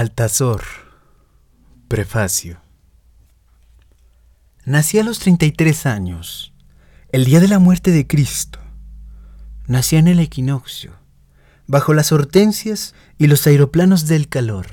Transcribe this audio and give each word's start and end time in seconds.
Altazor. 0.00 0.62
Prefacio. 1.86 2.58
Nací 4.64 4.98
a 4.98 5.04
los 5.04 5.18
33 5.18 5.84
años, 5.84 6.54
el 7.12 7.26
día 7.26 7.38
de 7.38 7.48
la 7.48 7.58
muerte 7.58 7.90
de 7.90 8.06
Cristo. 8.06 8.60
Nací 9.66 9.96
en 9.96 10.08
el 10.08 10.18
equinoccio, 10.18 10.94
bajo 11.66 11.92
las 11.92 12.12
hortensias 12.12 12.94
y 13.18 13.26
los 13.26 13.46
aeroplanos 13.46 14.06
del 14.06 14.30
calor. 14.30 14.68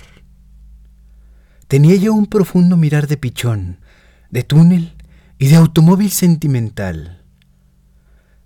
Tenía 1.68 1.98
yo 1.98 2.14
un 2.14 2.28
profundo 2.28 2.78
mirar 2.78 3.08
de 3.08 3.18
pichón, 3.18 3.82
de 4.30 4.44
túnel 4.44 4.96
y 5.38 5.48
de 5.48 5.58
automóvil 5.58 6.12
sentimental. 6.12 7.26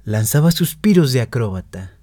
Lanzaba 0.03 0.51
suspiros 0.51 1.13
de 1.13 1.21
acróbata. 1.21 1.99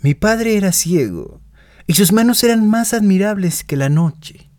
Mi 0.00 0.12
padre 0.12 0.58
era 0.58 0.72
ciego 0.72 1.40
y 1.86 1.94
sus 1.94 2.12
manos 2.12 2.42
eran 2.44 2.68
más 2.68 2.94
admirables 2.94 3.64
que 3.64 3.76
la 3.76 3.88
noche. 3.88 4.50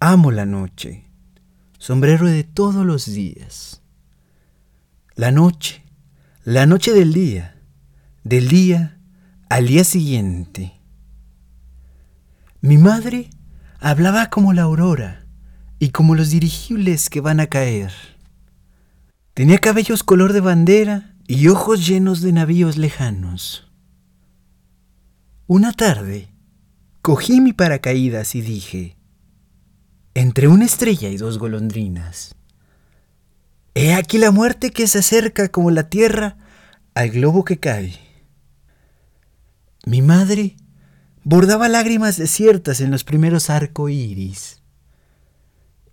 Amo 0.00 0.30
la 0.30 0.46
noche, 0.46 1.04
sombrero 1.78 2.26
de 2.26 2.44
todos 2.44 2.84
los 2.84 3.06
días. 3.06 3.82
La 5.14 5.30
noche, 5.30 5.84
la 6.44 6.66
noche 6.66 6.92
del 6.92 7.12
día, 7.12 7.56
del 8.24 8.48
día 8.48 8.98
al 9.48 9.66
día 9.66 9.84
siguiente. 9.84 10.74
Mi 12.60 12.76
madre 12.76 13.30
hablaba 13.80 14.30
como 14.30 14.52
la 14.52 14.62
aurora 14.62 15.24
y 15.78 15.90
como 15.90 16.14
los 16.14 16.30
dirigibles 16.30 17.08
que 17.08 17.20
van 17.20 17.40
a 17.40 17.46
caer. 17.46 17.92
Tenía 19.34 19.58
cabellos 19.58 20.02
color 20.02 20.32
de 20.32 20.40
bandera 20.40 21.14
y 21.28 21.48
ojos 21.48 21.86
llenos 21.86 22.20
de 22.20 22.32
navíos 22.32 22.76
lejanos. 22.76 23.67
Una 25.50 25.72
tarde, 25.72 26.28
cogí 27.00 27.40
mi 27.40 27.54
paracaídas 27.54 28.34
y 28.34 28.42
dije, 28.42 28.98
entre 30.12 30.46
una 30.46 30.66
estrella 30.66 31.08
y 31.08 31.16
dos 31.16 31.38
golondrinas, 31.38 32.34
he 33.74 33.94
aquí 33.94 34.18
la 34.18 34.30
muerte 34.30 34.72
que 34.72 34.86
se 34.86 34.98
acerca 34.98 35.48
como 35.48 35.70
la 35.70 35.88
tierra 35.88 36.36
al 36.92 37.08
globo 37.08 37.46
que 37.46 37.58
cae. 37.58 37.98
Mi 39.86 40.02
madre 40.02 40.54
bordaba 41.24 41.66
lágrimas 41.70 42.18
desiertas 42.18 42.82
en 42.82 42.90
los 42.90 43.04
primeros 43.04 43.48
arcoíris. 43.48 44.62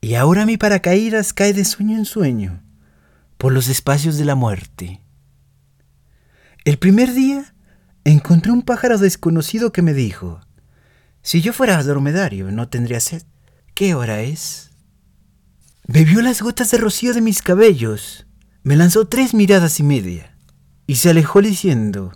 Y 0.02 0.16
ahora 0.16 0.45
mi 0.45 0.58
paracaídas 0.58 1.31
cae 1.31 1.53
de 1.53 1.64
sueño 1.64 1.97
en 1.97 2.03
sueño 2.03 2.62
por 3.38 3.53
los 3.53 3.69
espacios 3.69 4.17
de 4.17 4.25
la 4.25 4.36
muerte. 4.36 5.00
El 6.66 6.78
primer 6.78 7.14
día 7.14 7.55
encontré 8.06 8.52
un 8.52 8.61
pájaro 8.61 8.98
desconocido 9.00 9.72
que 9.72 9.81
me 9.81 9.94
dijo, 9.94 10.39
si 11.22 11.42
yo 11.42 11.53
fuera 11.53 11.81
dromedario 11.84 12.52
no 12.52 12.70
tendría 12.70 13.00
sed. 13.00 13.23
¿Qué 13.73 13.95
hora 13.95 14.22
es? 14.22 14.72
Bebió 15.88 16.22
las 16.22 16.42
gotas 16.42 16.72
de 16.72 16.78
rocío 16.78 17.14
de 17.14 17.22
mis 17.22 17.42
cabellos, 17.42 18.25
me 18.64 18.75
lanzó 18.75 19.08
tres 19.08 19.34
miradas 19.34 19.80
y 19.80 19.84
media 19.84 20.38
y 20.88 20.95
se 20.95 21.09
alejó 21.09 21.42
diciendo, 21.42 22.14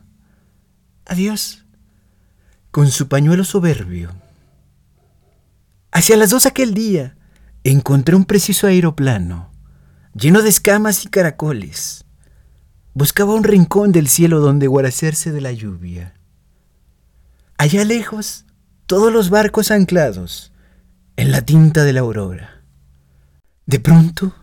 adiós, 1.06 1.66
con 2.72 2.92
su 2.92 3.08
pañuelo 3.08 3.44
soberbio. 3.44 4.16
Hacia 5.92 6.18
las 6.18 6.30
dos 6.30 6.46
aquel 6.46 6.76
día 6.76 7.18
encontré 7.64 8.16
un 8.16 8.26
preciso 8.26 8.68
aeroplano, 8.68 9.52
lleno 10.14 10.44
de 10.44 10.50
escamas 10.50 11.04
y 11.04 11.10
caracoles 11.10 12.06
Buscaba 13.00 13.34
un 13.34 13.46
rincón 13.46 13.94
del 13.94 14.10
cielo 14.10 14.42
donde 14.42 14.68
guarecerse 14.68 15.32
de 15.32 15.40
la 15.40 15.54
lluvia. 15.54 16.16
Allá 17.58 17.86
lejos, 17.86 18.44
todos 18.88 19.14
los 19.14 19.30
barcos 19.30 19.72
anclados 19.72 20.52
en 21.16 21.32
la 21.32 21.42
tinta 21.42 21.86
de 21.86 21.94
la 21.94 22.02
aurora. 22.02 22.62
De 23.66 23.80
pronto, 23.80 24.36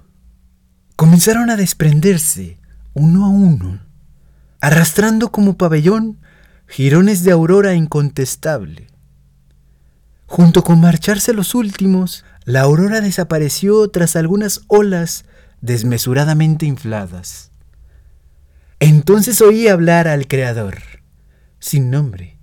comenzaron 0.97 1.50
a 1.50 1.56
desprenderse 1.56 2.59
uno 2.95 3.27
a 3.27 3.28
uno, 3.28 3.83
arrastrando 4.62 5.31
como 5.31 5.59
pabellón 5.59 6.19
jirones 6.66 7.25
de 7.25 7.33
aurora 7.33 7.75
incontestable. 7.75 8.87
Junto 10.25 10.65
con 10.65 10.81
marcharse 10.81 11.34
los 11.34 11.55
últimos, 11.55 12.25
la 12.47 12.62
aurora 12.62 13.03
desapareció 13.03 13.87
tras 13.91 14.16
algunas 14.16 14.62
olas 14.69 15.27
desmesuradamente 15.61 16.65
infladas. 16.65 17.50
Entonces 18.78 19.41
oí 19.41 19.69
hablar 19.69 20.06
al 20.06 20.26
Creador, 20.26 20.76
sin 21.59 21.91
nombre, 21.91 22.38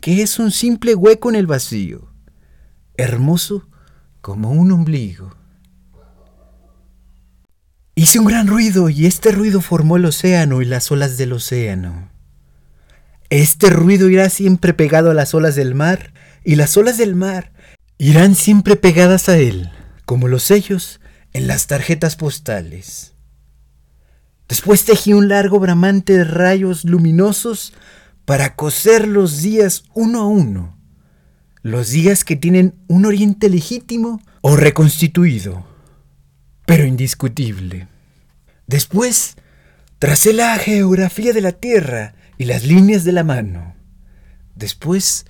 que 0.00 0.22
es 0.22 0.38
un 0.38 0.52
simple 0.52 0.94
hueco 0.94 1.28
en 1.28 1.34
el 1.34 1.48
vacío, 1.48 2.12
hermoso 2.96 3.68
como 4.20 4.52
un 4.52 4.70
ombligo. 4.70 5.34
Hice 7.96 8.20
un 8.20 8.26
gran 8.26 8.46
ruido 8.46 8.90
y 8.90 9.06
este 9.06 9.32
ruido 9.32 9.60
formó 9.60 9.96
el 9.96 10.04
océano 10.04 10.62
y 10.62 10.66
las 10.66 10.92
olas 10.92 11.16
del 11.16 11.32
océano. 11.32 12.10
Este 13.28 13.68
ruido 13.70 14.08
irá 14.08 14.30
siempre 14.30 14.72
pegado 14.72 15.10
a 15.10 15.14
las 15.14 15.34
olas 15.34 15.56
del 15.56 15.74
mar 15.74 16.12
y 16.44 16.54
las 16.54 16.76
olas 16.76 16.96
del 16.96 17.16
mar 17.16 17.52
irán 17.98 18.36
siempre 18.36 18.76
pegadas 18.76 19.28
a 19.28 19.36
él, 19.38 19.72
como 20.04 20.28
los 20.28 20.44
sellos 20.44 21.00
en 21.32 21.48
las 21.48 21.66
tarjetas 21.66 22.14
postales. 22.14 23.15
Después 24.48 24.84
tejí 24.84 25.12
un 25.12 25.28
largo 25.28 25.58
bramante 25.58 26.18
de 26.18 26.24
rayos 26.24 26.84
luminosos 26.84 27.72
para 28.24 28.54
coser 28.54 29.08
los 29.08 29.42
días 29.42 29.84
uno 29.94 30.20
a 30.20 30.26
uno, 30.26 30.78
los 31.62 31.90
días 31.90 32.24
que 32.24 32.36
tienen 32.36 32.74
un 32.86 33.06
oriente 33.06 33.48
legítimo 33.48 34.20
o 34.42 34.56
reconstituido, 34.56 35.66
pero 36.64 36.84
indiscutible. 36.84 37.88
Después 38.68 39.36
tracé 39.98 40.32
la 40.32 40.56
geografía 40.58 41.32
de 41.32 41.40
la 41.40 41.52
Tierra 41.52 42.14
y 42.38 42.44
las 42.44 42.64
líneas 42.64 43.02
de 43.04 43.12
la 43.12 43.24
mano. 43.24 43.74
Después 44.54 45.26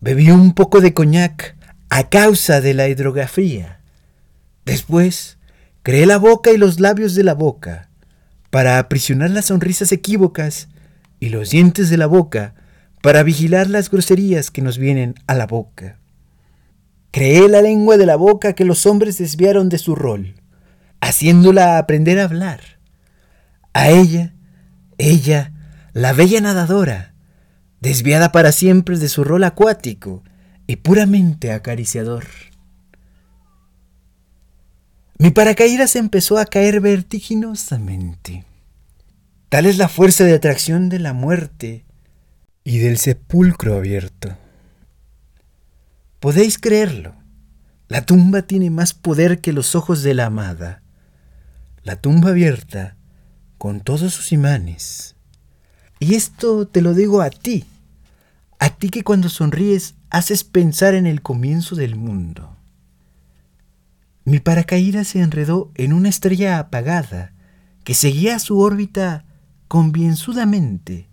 bebí 0.00 0.30
un 0.30 0.54
poco 0.54 0.80
de 0.80 0.94
coñac 0.94 1.56
a 1.90 2.08
causa 2.08 2.62
de 2.62 2.72
la 2.72 2.88
hidrografía. 2.88 3.80
Después 4.64 5.36
creé 5.82 6.06
la 6.06 6.16
boca 6.16 6.50
y 6.50 6.56
los 6.56 6.80
labios 6.80 7.14
de 7.14 7.24
la 7.24 7.34
boca 7.34 7.90
para 8.54 8.78
aprisionar 8.78 9.30
las 9.30 9.46
sonrisas 9.46 9.90
equívocas 9.90 10.68
y 11.18 11.30
los 11.30 11.50
dientes 11.50 11.90
de 11.90 11.96
la 11.96 12.06
boca 12.06 12.54
para 13.02 13.24
vigilar 13.24 13.68
las 13.68 13.90
groserías 13.90 14.52
que 14.52 14.62
nos 14.62 14.78
vienen 14.78 15.16
a 15.26 15.34
la 15.34 15.48
boca. 15.48 15.98
Creé 17.10 17.48
la 17.48 17.62
lengua 17.62 17.96
de 17.96 18.06
la 18.06 18.14
boca 18.14 18.52
que 18.52 18.64
los 18.64 18.86
hombres 18.86 19.18
desviaron 19.18 19.68
de 19.68 19.78
su 19.78 19.96
rol, 19.96 20.36
haciéndola 21.00 21.78
aprender 21.78 22.20
a 22.20 22.26
hablar. 22.26 22.60
A 23.72 23.90
ella, 23.90 24.36
ella, 24.98 25.52
la 25.92 26.12
bella 26.12 26.40
nadadora, 26.40 27.12
desviada 27.80 28.30
para 28.30 28.52
siempre 28.52 28.96
de 29.00 29.08
su 29.08 29.24
rol 29.24 29.42
acuático 29.42 30.22
y 30.68 30.76
puramente 30.76 31.50
acariciador. 31.50 32.26
Mi 35.16 35.30
paracaídas 35.30 35.94
empezó 35.94 36.38
a 36.38 36.46
caer 36.46 36.80
vertiginosamente. 36.80 38.44
Tal 39.48 39.66
es 39.66 39.78
la 39.78 39.88
fuerza 39.88 40.24
de 40.24 40.34
atracción 40.34 40.88
de 40.88 40.98
la 40.98 41.12
muerte 41.12 41.84
y 42.64 42.78
del 42.78 42.98
sepulcro 42.98 43.76
abierto. 43.76 44.36
Podéis 46.18 46.58
creerlo. 46.58 47.14
La 47.86 48.04
tumba 48.04 48.42
tiene 48.42 48.70
más 48.70 48.92
poder 48.92 49.40
que 49.40 49.52
los 49.52 49.76
ojos 49.76 50.02
de 50.02 50.14
la 50.14 50.26
amada. 50.26 50.82
La 51.84 51.96
tumba 51.96 52.30
abierta 52.30 52.96
con 53.56 53.80
todos 53.80 54.12
sus 54.12 54.32
imanes. 54.32 55.14
Y 56.00 56.16
esto 56.16 56.66
te 56.66 56.82
lo 56.82 56.92
digo 56.92 57.22
a 57.22 57.30
ti, 57.30 57.64
a 58.58 58.70
ti 58.70 58.88
que 58.88 59.04
cuando 59.04 59.28
sonríes 59.28 59.94
haces 60.10 60.42
pensar 60.42 60.94
en 60.94 61.06
el 61.06 61.22
comienzo 61.22 61.76
del 61.76 61.94
mundo. 61.94 62.53
Mi 64.24 64.40
paracaídas 64.40 65.08
se 65.08 65.20
enredó 65.20 65.70
en 65.74 65.92
una 65.92 66.08
estrella 66.08 66.58
apagada 66.58 67.32
que 67.84 67.94
seguía 67.94 68.38
su 68.38 68.58
órbita 68.58 69.26
convienzudamente, 69.68 71.08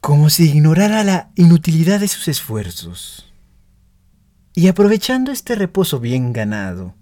como 0.00 0.30
si 0.30 0.48
ignorara 0.50 1.02
la 1.02 1.30
inutilidad 1.34 2.00
de 2.00 2.08
sus 2.08 2.28
esfuerzos. 2.28 3.32
Y 4.54 4.68
aprovechando 4.68 5.32
este 5.32 5.54
reposo 5.56 5.98
bien 5.98 6.32
ganado, 6.32 6.94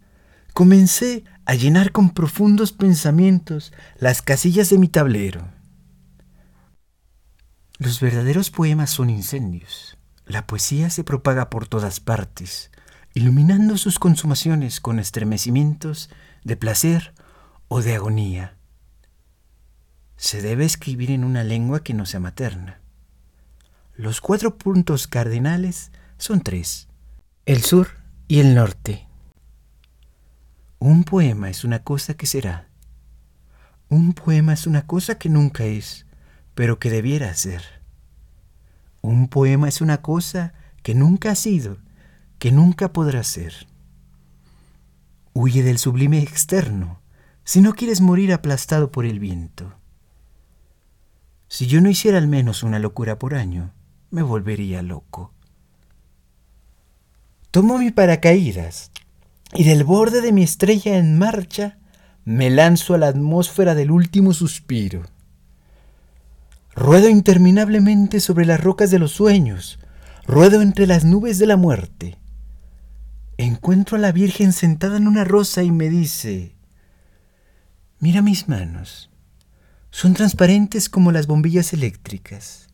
comencé 0.54 1.24
a 1.44 1.54
llenar 1.54 1.92
con 1.92 2.10
profundos 2.10 2.72
pensamientos 2.72 3.72
las 3.98 4.22
casillas 4.22 4.70
de 4.70 4.78
mi 4.78 4.88
tablero. 4.88 5.50
Los 7.78 8.00
verdaderos 8.00 8.50
poemas 8.50 8.90
son 8.90 9.10
incendios. 9.10 9.96
La 10.26 10.46
poesía 10.46 10.90
se 10.90 11.04
propaga 11.04 11.48
por 11.48 11.68
todas 11.68 12.00
partes, 12.00 12.70
iluminando 13.14 13.76
sus 13.76 13.98
consumaciones 13.98 14.80
con 14.80 14.98
estremecimientos 14.98 16.10
de 16.44 16.56
placer 16.56 17.14
o 17.68 17.82
de 17.82 17.94
agonía. 17.94 18.56
Se 20.16 20.42
debe 20.42 20.64
escribir 20.64 21.10
en 21.10 21.24
una 21.24 21.44
lengua 21.44 21.82
que 21.82 21.94
no 21.94 22.06
sea 22.06 22.20
materna. 22.20 22.80
Los 23.94 24.20
cuatro 24.20 24.56
puntos 24.56 25.06
cardinales 25.06 25.90
Son 26.18 26.40
tres, 26.40 26.88
el 27.46 27.62
sur 27.62 27.88
y 28.26 28.40
el 28.40 28.54
norte. 28.54 29.06
Un 30.80 31.04
poema 31.04 31.50
es 31.50 31.64
una 31.64 31.82
cosa 31.82 32.14
que 32.14 32.26
será. 32.26 32.68
Un 33.88 34.12
poema 34.12 34.52
es 34.52 34.66
una 34.66 34.86
cosa 34.86 35.16
que 35.16 35.28
nunca 35.28 35.64
es, 35.64 36.06
pero 36.54 36.78
que 36.78 36.90
debiera 36.90 37.32
ser. 37.34 37.62
Un 39.00 39.28
poema 39.28 39.68
es 39.68 39.80
una 39.80 40.02
cosa 40.02 40.54
que 40.82 40.94
nunca 40.94 41.30
ha 41.30 41.34
sido, 41.34 41.78
que 42.38 42.52
nunca 42.52 42.92
podrá 42.92 43.22
ser. 43.22 43.66
Huye 45.32 45.62
del 45.62 45.78
sublime 45.78 46.20
externo, 46.20 47.00
si 47.44 47.60
no 47.60 47.74
quieres 47.74 48.00
morir 48.00 48.32
aplastado 48.32 48.90
por 48.90 49.06
el 49.06 49.18
viento. 49.18 49.74
Si 51.48 51.66
yo 51.66 51.80
no 51.80 51.88
hiciera 51.88 52.18
al 52.18 52.28
menos 52.28 52.62
una 52.62 52.78
locura 52.78 53.18
por 53.18 53.34
año, 53.34 53.72
me 54.10 54.22
volvería 54.22 54.82
loco. 54.82 55.32
Tomo 57.50 57.78
mi 57.78 57.90
paracaídas 57.90 58.90
y 59.54 59.64
del 59.64 59.84
borde 59.84 60.20
de 60.20 60.32
mi 60.32 60.42
estrella 60.42 60.98
en 60.98 61.18
marcha 61.18 61.78
me 62.24 62.50
lanzo 62.50 62.94
a 62.94 62.98
la 62.98 63.08
atmósfera 63.08 63.74
del 63.74 63.90
último 63.90 64.34
suspiro. 64.34 65.02
Ruedo 66.74 67.08
interminablemente 67.08 68.20
sobre 68.20 68.44
las 68.44 68.60
rocas 68.60 68.90
de 68.90 68.98
los 68.98 69.12
sueños, 69.12 69.78
ruedo 70.26 70.60
entre 70.60 70.86
las 70.86 71.04
nubes 71.04 71.38
de 71.38 71.46
la 71.46 71.56
muerte. 71.56 72.18
Encuentro 73.40 73.96
a 73.96 74.00
la 74.00 74.10
Virgen 74.10 74.52
sentada 74.52 74.96
en 74.96 75.06
una 75.06 75.22
rosa 75.22 75.62
y 75.62 75.70
me 75.70 75.88
dice, 75.88 76.56
mira 78.00 78.20
mis 78.20 78.48
manos, 78.48 79.10
son 79.90 80.14
transparentes 80.14 80.88
como 80.88 81.12
las 81.12 81.28
bombillas 81.28 81.72
eléctricas. 81.72 82.66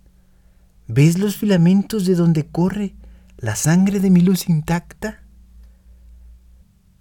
¿Ves 0.87 1.19
los 1.19 1.37
filamentos 1.37 2.07
de 2.07 2.15
donde 2.15 2.47
corre 2.47 2.95
la 3.37 3.57
sangre 3.57 4.01
de 4.01 4.09
mi 4.09 4.23
luz 4.23 4.49
intacta? 4.49 5.23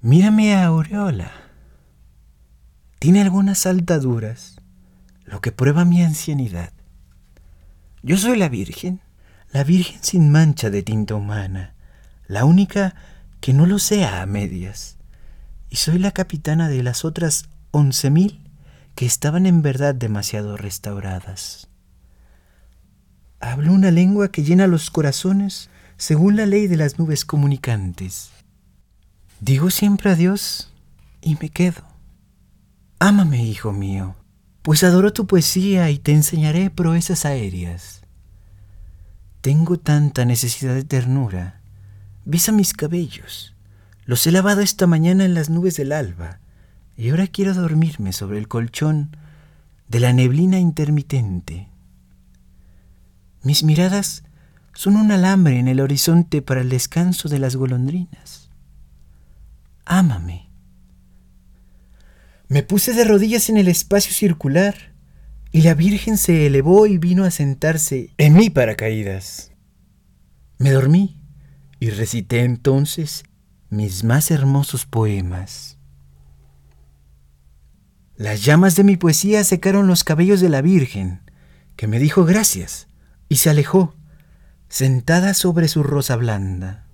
Mírame 0.01 0.55
a 0.55 0.65
Aureola. 0.65 1.31
Tiene 2.99 3.21
algunas 3.21 3.59
saltaduras, 3.59 4.57
lo 5.23 5.39
que 5.39 5.53
prueba 5.53 5.85
mi 5.85 6.03
ancianidad. 6.03 6.73
Yo 8.01 8.17
soy 8.17 8.37
la 8.37 8.49
Virgen, 8.49 8.99
la 9.53 9.63
Virgen 9.63 10.03
sin 10.03 10.31
mancha 10.33 10.69
de 10.69 10.83
tinta 10.83 11.15
humana, 11.15 11.75
la 12.27 12.43
única 12.43 12.95
que 13.43 13.51
no 13.51 13.65
lo 13.65 13.77
sea 13.77 14.21
a 14.21 14.25
medias. 14.25 14.95
Y 15.69 15.75
soy 15.75 15.99
la 15.99 16.11
capitana 16.11 16.69
de 16.69 16.81
las 16.81 17.03
otras 17.03 17.49
once 17.71 18.09
mil 18.09 18.49
que 18.95 19.05
estaban 19.05 19.45
en 19.45 19.61
verdad 19.61 19.93
demasiado 19.93 20.55
restauradas. 20.55 21.67
Hablo 23.41 23.73
una 23.73 23.91
lengua 23.91 24.31
que 24.31 24.43
llena 24.43 24.65
los 24.67 24.89
corazones 24.89 25.69
según 25.97 26.37
la 26.37 26.45
ley 26.45 26.67
de 26.67 26.77
las 26.77 26.99
nubes 26.99 27.25
comunicantes. 27.25 28.29
Digo 29.41 29.71
siempre 29.71 30.11
adiós 30.11 30.71
y 31.19 31.35
me 31.41 31.49
quedo. 31.49 31.83
Ámame, 32.99 33.43
hijo 33.43 33.73
mío, 33.73 34.15
pues 34.61 34.85
adoro 34.85 35.11
tu 35.11 35.27
poesía 35.27 35.89
y 35.89 35.99
te 35.99 36.13
enseñaré 36.13 36.69
proezas 36.69 37.25
aéreas. 37.25 38.03
Tengo 39.41 39.77
tanta 39.79 40.23
necesidad 40.23 40.75
de 40.75 40.85
ternura. 40.85 41.59
Besa 42.25 42.51
mis 42.51 42.73
cabellos. 42.73 43.55
Los 44.05 44.25
he 44.27 44.31
lavado 44.31 44.61
esta 44.61 44.87
mañana 44.87 45.25
en 45.25 45.33
las 45.33 45.49
nubes 45.49 45.77
del 45.77 45.91
alba 45.91 46.39
y 46.97 47.09
ahora 47.09 47.27
quiero 47.27 47.53
dormirme 47.53 48.13
sobre 48.13 48.37
el 48.37 48.47
colchón 48.47 49.15
de 49.87 49.99
la 49.99 50.13
neblina 50.13 50.59
intermitente. 50.59 51.69
Mis 53.41 53.63
miradas 53.63 54.23
son 54.73 54.95
un 54.95 55.11
alambre 55.11 55.59
en 55.59 55.67
el 55.67 55.79
horizonte 55.79 56.41
para 56.41 56.61
el 56.61 56.69
descanso 56.69 57.29
de 57.29 57.39
las 57.39 57.55
golondrinas 57.55 58.43
ámame. 59.85 60.49
Me 62.47 62.63
puse 62.63 62.93
de 62.93 63.03
rodillas 63.03 63.49
en 63.49 63.57
el 63.57 63.67
espacio 63.67 64.13
circular 64.13 64.75
y 65.51 65.61
la 65.61 65.73
Virgen 65.73 66.17
se 66.17 66.45
elevó 66.45 66.87
y 66.87 66.97
vino 66.97 67.23
a 67.23 67.31
sentarse 67.31 68.11
en 68.17 68.33
mi 68.33 68.49
paracaídas. 68.49 69.51
Me 70.57 70.71
dormí 70.71 71.17
y 71.83 71.89
recité 71.89 72.45
entonces 72.45 73.25
mis 73.69 74.05
más 74.05 74.31
hermosos 74.31 74.85
poemas. 74.85 75.77
Las 78.15 78.45
llamas 78.45 78.77
de 78.77 78.85
mi 78.85 78.95
poesía 78.95 79.43
secaron 79.43 79.87
los 79.87 80.05
cabellos 80.05 80.39
de 80.39 80.47
la 80.47 80.61
Virgen, 80.61 81.29
que 81.75 81.87
me 81.87 81.99
dijo 81.99 82.23
gracias 82.23 82.87
y 83.27 83.35
se 83.35 83.49
alejó, 83.49 83.95
sentada 84.69 85.33
sobre 85.33 85.67
su 85.67 85.83
rosa 85.83 86.15
blanda. 86.15 86.87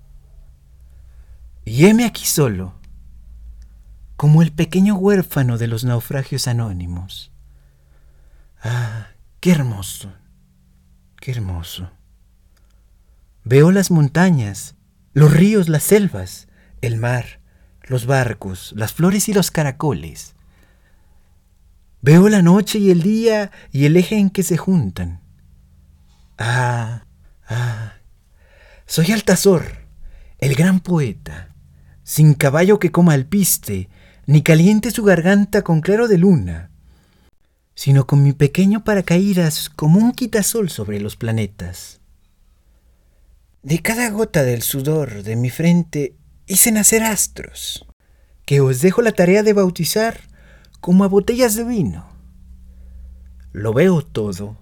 Y 1.64 1.86
heme 1.86 2.04
aquí 2.04 2.26
solo, 2.26 2.74
como 4.16 4.42
el 4.42 4.50
pequeño 4.50 4.96
huérfano 4.96 5.56
de 5.56 5.68
los 5.68 5.84
naufragios 5.84 6.48
anónimos. 6.48 7.30
Ah, 8.60 9.10
qué 9.38 9.52
hermoso, 9.52 10.12
qué 11.20 11.30
hermoso. 11.30 11.92
Veo 13.44 13.70
las 13.70 13.92
montañas, 13.92 14.74
los 15.12 15.32
ríos, 15.32 15.68
las 15.68 15.82
selvas, 15.82 16.48
el 16.80 16.96
mar, 16.96 17.40
los 17.82 18.06
barcos, 18.06 18.72
las 18.76 18.92
flores 18.92 19.28
y 19.28 19.32
los 19.32 19.50
caracoles. 19.50 20.34
Veo 22.02 22.28
la 22.28 22.42
noche 22.42 22.78
y 22.78 22.90
el 22.90 23.02
día 23.02 23.50
y 23.72 23.84
el 23.84 23.96
eje 23.96 24.16
en 24.16 24.30
que 24.30 24.42
se 24.42 24.56
juntan. 24.56 25.20
Ah, 26.38 27.04
ah, 27.48 27.94
soy 28.86 29.12
Altazor, 29.12 29.86
el 30.38 30.54
gran 30.54 30.80
poeta, 30.80 31.54
sin 32.02 32.34
caballo 32.34 32.78
que 32.78 32.90
coma 32.90 33.12
alpiste, 33.12 33.88
ni 34.26 34.42
caliente 34.42 34.90
su 34.90 35.02
garganta 35.02 35.62
con 35.62 35.80
claro 35.80 36.08
de 36.08 36.18
luna, 36.18 36.70
sino 37.74 38.06
con 38.06 38.22
mi 38.22 38.32
pequeño 38.32 38.84
paracaídas 38.84 39.68
como 39.68 39.98
un 39.98 40.12
quitasol 40.12 40.70
sobre 40.70 41.00
los 41.00 41.16
planetas. 41.16 41.99
De 43.62 43.80
cada 43.80 44.10
gota 44.10 44.42
del 44.42 44.62
sudor 44.62 45.22
de 45.22 45.36
mi 45.36 45.50
frente 45.50 46.16
hice 46.46 46.72
nacer 46.72 47.02
astros, 47.02 47.86
que 48.46 48.60
os 48.60 48.80
dejo 48.80 49.02
la 49.02 49.12
tarea 49.12 49.42
de 49.42 49.52
bautizar 49.52 50.20
como 50.80 51.04
a 51.04 51.08
botellas 51.08 51.54
de 51.54 51.64
vino. 51.64 52.08
Lo 53.52 53.72
veo 53.72 54.02
todo. 54.02 54.56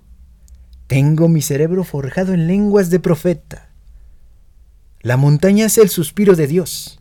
Tengo 0.86 1.28
mi 1.28 1.42
cerebro 1.42 1.84
forjado 1.84 2.32
en 2.32 2.46
lenguas 2.46 2.90
de 2.90 2.98
profeta. 2.98 3.70
La 5.00 5.16
montaña 5.16 5.66
es 5.66 5.78
el 5.78 5.88
suspiro 5.88 6.34
de 6.34 6.46
Dios 6.46 6.98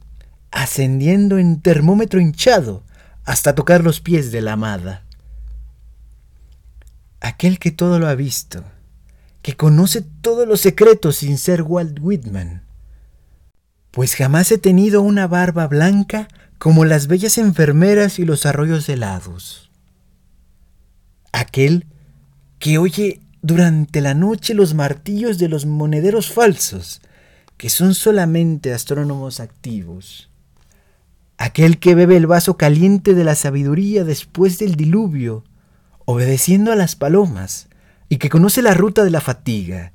ascendiendo 0.52 1.38
en 1.38 1.62
termómetro 1.62 2.20
hinchado 2.20 2.84
hasta 3.26 3.56
tocar 3.56 3.84
los 3.84 4.00
pies 4.00 4.32
de 4.32 4.42
la 4.42 4.54
amada. 4.54 5.04
Aquel 7.20 7.60
que 7.60 7.72
todo 7.72 8.00
lo 8.00 8.08
ha 8.08 8.16
visto, 8.16 8.64
que 9.48 9.56
conoce 9.56 10.02
todos 10.02 10.46
los 10.46 10.60
secretos 10.60 11.16
sin 11.16 11.38
ser 11.38 11.62
Walt 11.62 12.00
Whitman, 12.02 12.64
pues 13.92 14.14
jamás 14.14 14.52
he 14.52 14.58
tenido 14.58 15.02
una 15.02 15.26
barba 15.26 15.68
blanca 15.68 16.28
como 16.58 16.84
las 16.84 17.08
bellas 17.08 17.38
enfermeras 17.38 18.20
y 18.20 18.26
los 18.26 18.46
arroyos 18.46 18.90
helados. 18.90 19.72
Aquel 21.32 21.86
que 22.60 22.78
oye 22.78 23.22
durante 23.42 24.02
la 24.02 24.14
noche 24.14 24.54
los 24.54 24.74
martillos 24.74 25.38
de 25.38 25.48
los 25.48 25.66
monederos 25.66 26.30
falsos, 26.30 27.00
que 27.56 27.70
son 27.70 27.96
solamente 27.96 28.74
astrónomos 28.74 29.40
activos 29.40 30.30
aquel 31.38 31.80
que 31.80 31.96
bebe 31.96 32.18
el 32.18 32.28
vaso 32.28 32.58
caliente 32.58 33.14
de 33.14 33.24
la 33.24 33.36
sabiduría 33.36 34.04
después 34.04 34.58
del 34.58 34.76
diluvio, 34.76 35.46
obedeciendo 36.04 36.74
a 36.74 36.76
las 36.76 36.98
palomas, 36.98 37.67
y 38.10 38.18
que 38.18 38.30
conoce 38.30 38.62
la 38.62 38.74
ruta 38.74 39.04
de 39.04 39.12
la 39.12 39.22
fatiga, 39.22 39.94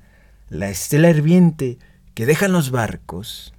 la 0.48 0.68
estela 0.68 1.10
hirviente 1.10 1.78
que 2.14 2.26
dejan 2.26 2.52
los 2.52 2.70
barcos, 2.70 3.54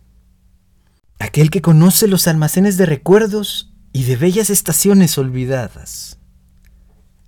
aquel 1.19 1.49
que 1.49 1.61
conoce 1.61 2.07
los 2.07 2.27
almacenes 2.27 2.77
de 2.77 2.85
recuerdos 2.85 3.73
y 3.93 4.03
de 4.03 4.15
bellas 4.15 4.49
estaciones 4.49 5.17
olvidadas. 5.17 6.19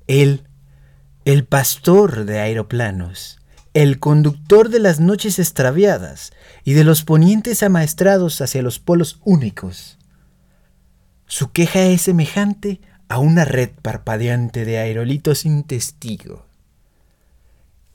Él, 0.08 0.44
el 1.26 1.46
pastor 1.46 2.26
de 2.26 2.40
aeroplanos, 2.40 3.40
el 3.74 4.00
conductor 4.00 4.70
de 4.70 4.80
las 4.80 5.00
noches 5.00 5.40
extraviadas 5.40 6.32
y 6.64 6.74
de 6.74 6.84
los 6.84 7.04
ponientes 7.04 7.64
amaestrados 7.64 8.40
hacia 8.42 8.62
los 8.62 8.80
polos 8.80 9.20
únicos, 9.26 9.98
su 11.28 11.52
queja 11.52 11.82
es 11.82 12.04
semejante 12.04 12.82
a 13.10 13.20
una 13.20 13.46
red 13.46 13.72
parpadeante 13.82 14.64
de 14.64 14.78
aerolitos 14.78 15.40
sin 15.40 15.64
testigo. 15.64 16.45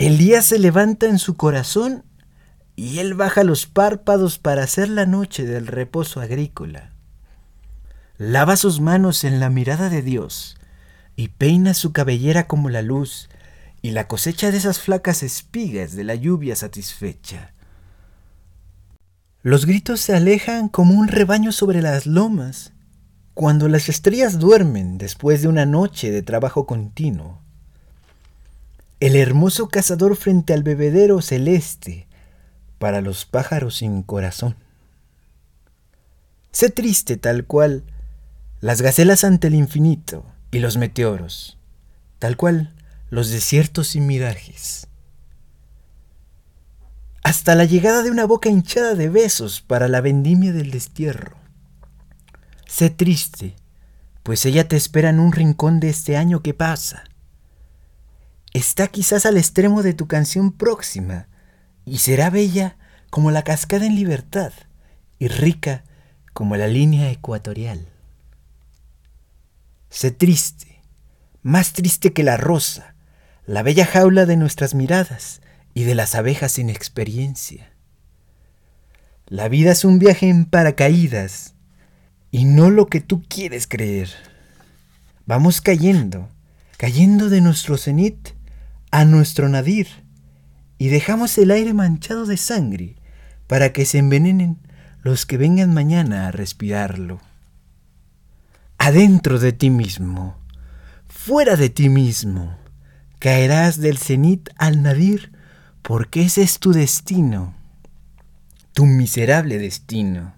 El 0.01 0.17
día 0.17 0.41
se 0.41 0.59
levanta 0.59 1.05
en 1.05 1.19
su 1.19 1.37
corazón 1.37 2.07
y 2.75 3.01
él 3.01 3.13
baja 3.13 3.45
los 3.45 3.67
párpados 3.67 4.39
para 4.39 4.63
hacer 4.63 4.89
la 4.89 5.05
noche 5.05 5.45
del 5.45 5.67
reposo 5.67 6.23
agrícola. 6.23 6.95
Lava 8.17 8.57
sus 8.57 8.81
manos 8.81 9.25
en 9.25 9.41
la 9.41 9.51
mirada 9.51 9.91
de 9.91 10.01
Dios 10.01 10.57
y 11.17 11.29
peina 11.29 11.75
su 11.75 11.93
cabellera 11.93 12.47
como 12.47 12.71
la 12.71 12.81
luz 12.81 13.29
y 13.83 13.91
la 13.91 14.09
cosecha 14.09 14.51
de 14.51 14.57
esas 14.57 14.81
flacas 14.81 15.23
espigas 15.23 15.95
de 15.95 16.05
la 16.05 16.15
lluvia 16.15 16.57
satisfecha. 16.57 17.53
Los 19.43 19.67
gritos 19.67 20.01
se 20.01 20.17
alejan 20.17 20.71
como 20.71 20.95
un 20.95 21.09
rebaño 21.09 21.53
sobre 21.53 21.83
las 21.83 22.07
lomas, 22.07 22.73
cuando 23.35 23.69
las 23.69 23.91
estrellas 23.91 24.39
duermen 24.39 24.97
después 24.97 25.43
de 25.43 25.49
una 25.49 25.67
noche 25.67 26.11
de 26.11 26.23
trabajo 26.23 26.65
continuo. 26.65 27.43
El 29.01 29.17
hermoso 29.17 29.69
cazador 29.69 30.15
frente 30.15 30.53
al 30.53 30.63
bebedero 30.63 31.23
celeste 31.23 32.07
para 32.79 33.01
los 33.01 33.25
pájaros 33.25 33.77
sin 33.77 34.03
corazón. 34.03 34.57
Sé 36.53 36.69
triste 36.69 37.17
tal 37.17 37.47
cual 37.47 37.83
las 38.61 38.83
gacelas 38.83 39.25
ante 39.25 39.47
el 39.47 39.55
infinito 39.55 40.27
y 40.51 40.59
los 40.59 40.77
meteoros, 40.77 41.57
tal 42.19 42.37
cual 42.37 42.75
los 43.09 43.31
desiertos 43.31 43.97
y 43.97 44.01
mirajes. 44.01 44.87
Hasta 47.23 47.55
la 47.55 47.65
llegada 47.65 48.03
de 48.03 48.11
una 48.11 48.27
boca 48.27 48.51
hinchada 48.51 48.95
de 48.95 49.09
besos 49.09 49.63
para 49.63 49.89
la 49.89 50.03
vendimia 50.03 50.53
del 50.53 50.71
destierro. 50.71 51.37
Sé 52.67 52.91
triste, 52.91 53.57
pues 54.25 54.45
ella 54.45 54.69
te 54.69 54.77
espera 54.77 55.09
en 55.09 55.21
un 55.21 55.33
rincón 55.33 55.81
de 55.81 55.89
este 55.89 56.19
año 56.19 56.43
que 56.43 56.53
pasa. 56.53 57.05
Está 58.53 58.89
quizás 58.89 59.27
al 59.27 59.37
extremo 59.37 59.83
de 59.83 59.95
tu 59.95 60.09
canción 60.09 60.51
próxima 60.51 61.29
y 61.85 61.99
será 61.99 62.31
bella 62.31 62.77
como 63.09 63.31
la 63.31 63.43
cascada 63.43 63.87
en 63.87 63.95
libertad 63.95 64.53
y 65.19 65.29
rica 65.29 65.85
como 66.33 66.57
la 66.57 66.67
línea 66.67 67.11
ecuatorial. 67.11 67.87
Sé 69.89 70.11
triste, 70.11 70.81
más 71.43 71.73
triste 71.73 72.13
que 72.13 72.25
la 72.25 72.37
rosa, 72.37 72.95
la 73.47 73.63
bella 73.63 73.87
jaula 73.87 74.27
de 74.27 74.37
nuestras 74.37 74.75
miradas 74.75 75.43
y 75.75 75.85
de 75.85 75.95
las 75.95 76.15
abejas 76.15 76.53
sin 76.53 76.71
experiencia. 76.71 77.71
La 79.27 79.49
vida 79.49 79.73
es 79.73 79.85
un 79.85 80.01
viaje 80.01 80.29
en 80.29 80.45
paracaídas 80.45 81.55
y 82.33 82.47
no 82.47 82.71
lo 82.71 82.87
que 82.87 83.01
tú 83.01 83.23
quieres 83.29 83.69
creer. 83.69 84.11
Vamos 85.25 85.61
cayendo, 85.61 86.29
cayendo 86.77 87.29
de 87.29 87.41
nuestro 87.41 87.77
cenit 87.77 88.31
a 88.91 89.05
nuestro 89.05 89.49
nadir 89.49 89.89
y 90.79 90.89
dejamos 90.89 91.37
el 91.39 91.51
aire 91.51 91.75
manchado 91.75 92.27
de 92.27 92.37
sangre 92.37 92.97
para 93.47 93.73
que 93.73 93.85
se 93.85 93.99
envenenen 93.99 94.59
los 95.03 95.27
que 95.27 95.37
vengan 95.37 95.75
mañana 95.75 96.27
a 96.27 96.31
respirarlo. 96.31 97.21
Adentro 98.79 99.39
de 99.39 99.53
ti 99.53 99.71
mismo, 99.71 100.37
fuera 101.09 101.57
de 101.57 101.69
ti 101.69 101.89
mismo, 101.89 102.57
caerás 103.19 103.79
del 103.79 103.99
cenit 103.99 104.49
al 104.57 104.83
nadir, 104.83 105.33
porque 105.83 106.23
ese 106.23 106.43
es 106.43 106.59
tu 106.59 106.73
destino, 106.73 107.55
tu 108.73 108.87
miserable 108.87 109.59
destino. 109.59 110.35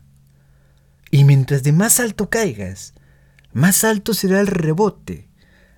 Y 1.10 1.24
mientras 1.24 1.62
de 1.62 1.72
más 1.72 2.00
alto 2.00 2.30
caigas, 2.30 2.94
más 3.52 3.84
alto 3.84 4.14
será 4.14 4.40
el 4.40 4.46
rebote, 4.46 5.28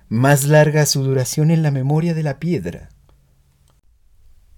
más 0.09 0.45
larga 0.45 0.87
su 0.87 1.03
duración 1.03 1.51
en 1.51 1.63
la 1.63 1.71
memoria 1.71 2.15
de 2.15 2.23
la 2.23 2.39
piedra. 2.39 2.91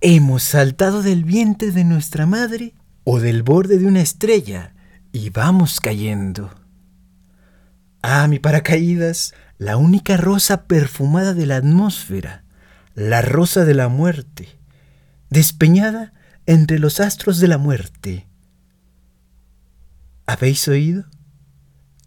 Hemos 0.00 0.42
saltado 0.42 1.02
del 1.02 1.24
vientre 1.24 1.70
de 1.70 1.84
nuestra 1.84 2.26
madre 2.26 2.74
o 3.04 3.20
del 3.20 3.42
borde 3.42 3.78
de 3.78 3.86
una 3.86 4.00
estrella 4.00 4.74
y 5.12 5.30
vamos 5.30 5.80
cayendo. 5.80 6.50
Ah, 8.02 8.28
mi 8.28 8.38
paracaídas, 8.38 9.34
la 9.58 9.76
única 9.76 10.16
rosa 10.16 10.64
perfumada 10.64 11.34
de 11.34 11.46
la 11.46 11.56
atmósfera, 11.56 12.44
la 12.94 13.22
rosa 13.22 13.64
de 13.64 13.74
la 13.74 13.88
muerte, 13.88 14.48
despeñada 15.30 16.12
entre 16.46 16.78
los 16.78 17.00
astros 17.00 17.40
de 17.40 17.48
la 17.48 17.58
muerte. 17.58 18.28
¿Habéis 20.26 20.68
oído? 20.68 21.04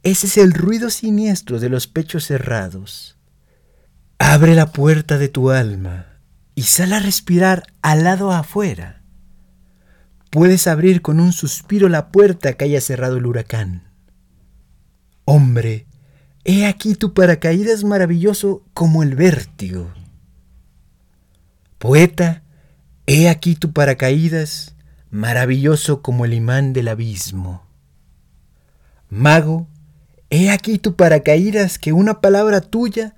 Ese 0.04 0.28
es 0.28 0.38
el 0.38 0.54
ruido 0.54 0.90
siniestro 0.90 1.60
de 1.60 1.70
los 1.70 1.88
pechos 1.88 2.26
cerrados. 2.26 3.19
Abre 4.22 4.54
la 4.54 4.74
puerta 4.74 5.18
de 5.18 5.30
tu 5.30 5.50
alma 5.50 6.06
y 6.54 6.64
sal 6.64 6.92
a 6.92 7.00
respirar 7.00 7.64
al 7.82 8.04
lado 8.04 8.34
afuera. 8.34 9.02
Puedes 10.30 10.68
abrir 10.68 11.02
con 11.02 11.22
un 11.22 11.32
suspiro 11.32 11.88
la 11.88 12.10
puerta 12.12 12.52
que 12.54 12.66
haya 12.66 12.82
cerrado 12.82 13.16
el 13.16 13.26
huracán. 13.26 13.88
Hombre, 15.24 15.88
he 16.44 16.68
aquí 16.68 16.96
tu 16.96 17.14
paracaídas 17.14 17.86
maravilloso 17.86 18.62
como 18.74 19.04
el 19.04 19.16
vértigo. 19.16 19.90
Poeta, 21.78 22.44
he 23.08 23.30
aquí 23.30 23.56
tu 23.56 23.72
paracaídas 23.72 24.76
maravilloso 25.12 26.02
como 26.02 26.26
el 26.26 26.34
imán 26.34 26.74
del 26.74 26.90
abismo. 26.90 27.66
Mago, 29.08 29.70
he 30.30 30.52
aquí 30.52 30.78
tu 30.78 30.98
paracaídas 30.98 31.80
que 31.80 31.94
una 31.94 32.20
palabra 32.20 32.60
tuya 32.60 33.16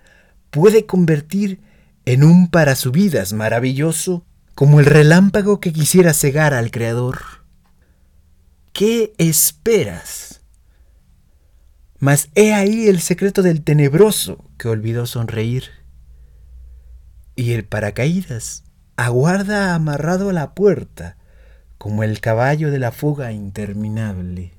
puede 0.52 0.86
convertir 0.86 1.62
en 2.06 2.24
un 2.24 2.50
parasubidas 2.50 3.34
maravilloso 3.34 4.26
como 4.54 4.80
el 4.80 4.86
relámpago 4.86 5.60
que 5.60 5.74
quisiera 5.74 6.14
cegar 6.14 6.54
al 6.54 6.72
Creador. 6.72 7.20
¿Qué 8.74 9.14
esperas? 9.18 10.42
Mas 12.00 12.30
he 12.36 12.54
ahí 12.54 12.88
el 12.88 13.00
secreto 13.00 13.42
del 13.42 13.64
tenebroso 13.64 14.46
que 14.58 14.68
olvidó 14.68 15.06
sonreír. 15.06 15.66
Y 17.36 17.54
el 17.54 17.66
paracaídas 17.66 18.64
aguarda 18.98 19.74
amarrado 19.74 20.30
a 20.30 20.34
la 20.34 20.54
puerta 20.54 21.18
como 21.78 22.04
el 22.04 22.20
caballo 22.20 22.72
de 22.72 22.80
la 22.80 22.92
fuga 22.92 23.32
interminable. 23.32 24.54